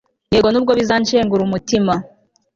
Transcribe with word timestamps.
yego 0.33 0.47
nubwo 0.51 0.71
bizanshengura 0.79 1.41
umutima 1.47 1.93